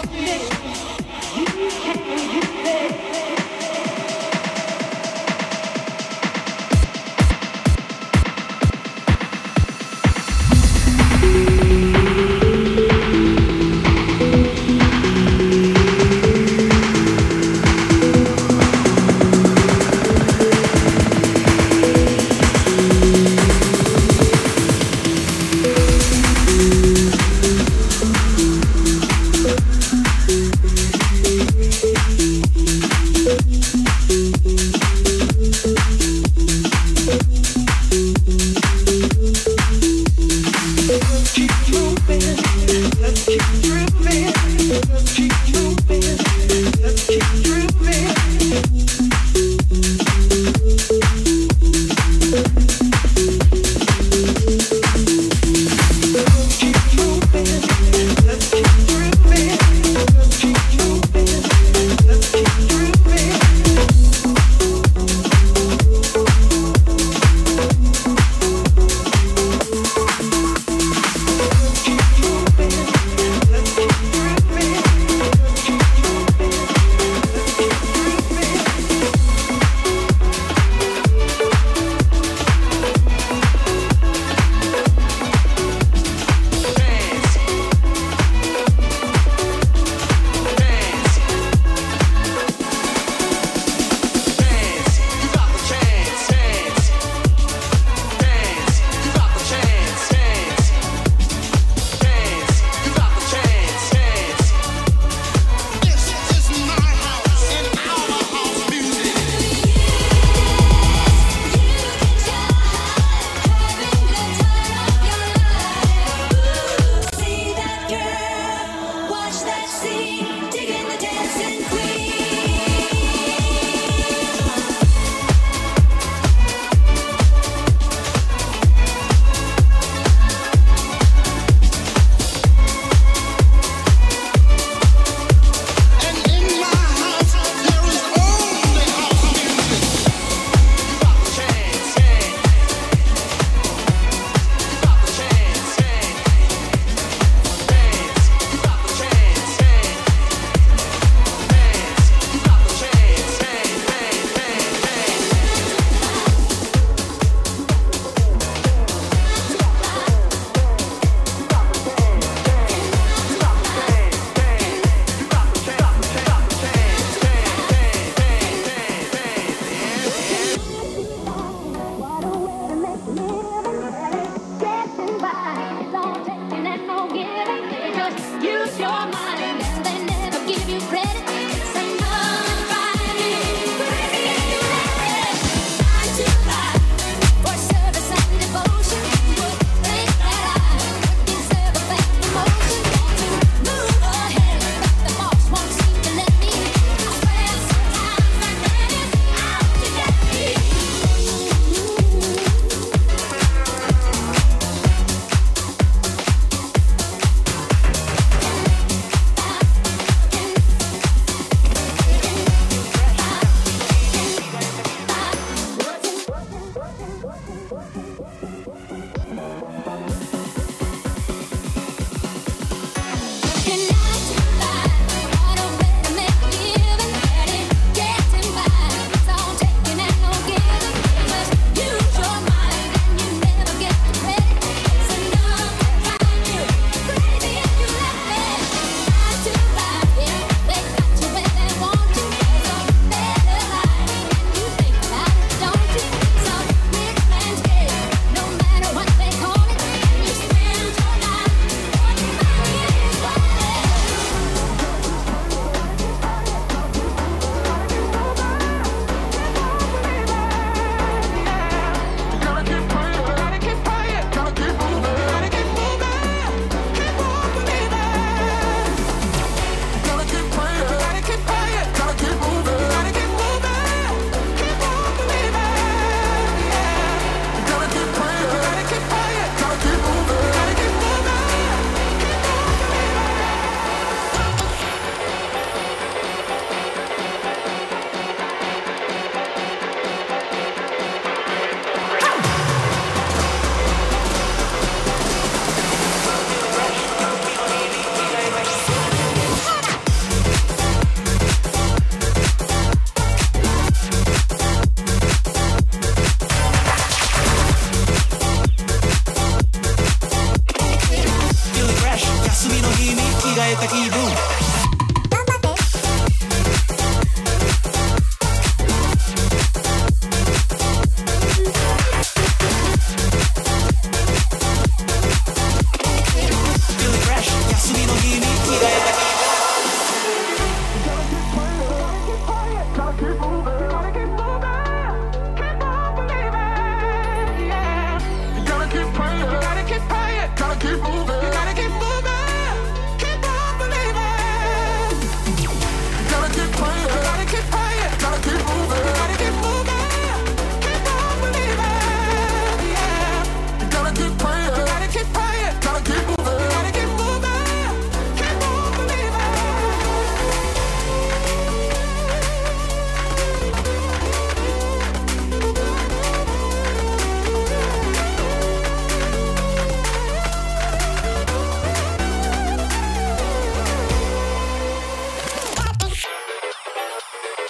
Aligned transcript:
Fuck 0.00 0.12
me. 0.12 0.69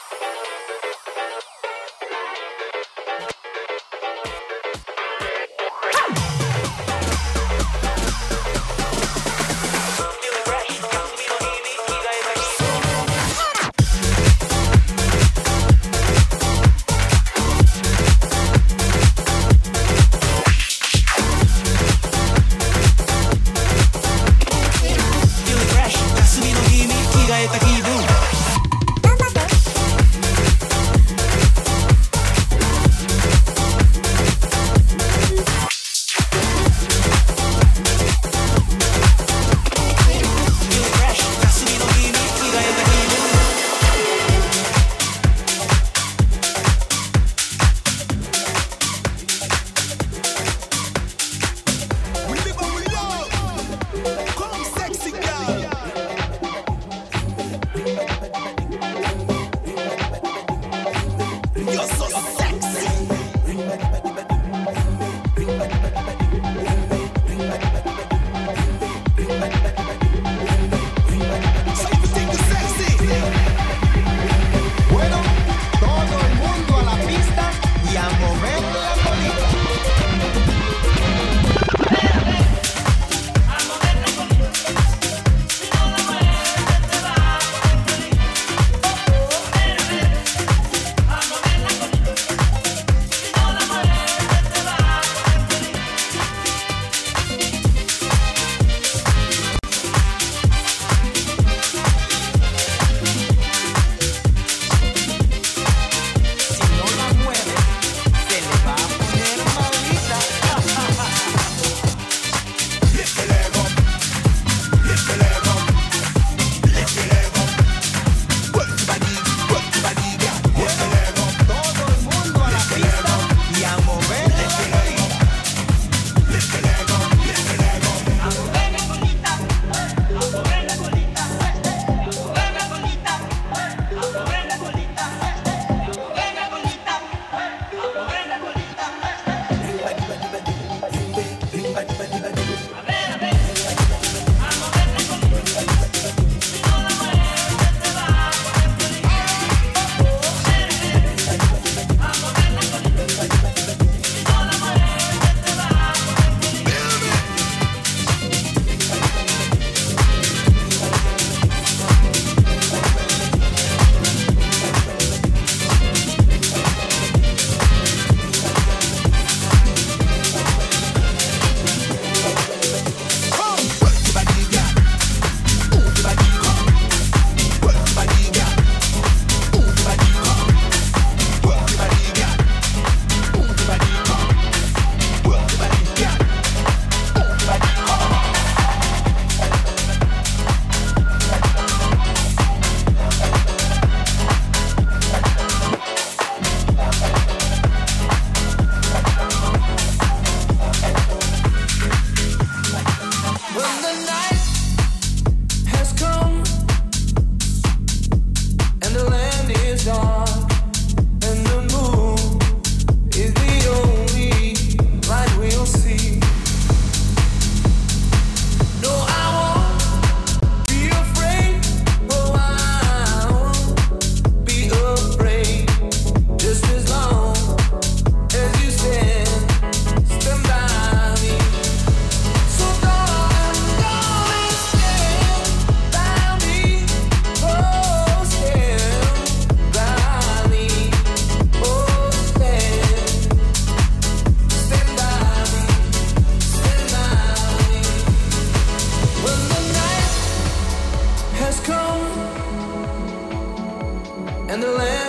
Thank 0.08 0.84
you. 0.84 0.89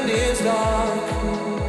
when 0.02 0.10
it's 0.10 0.42
dark. 0.42 1.61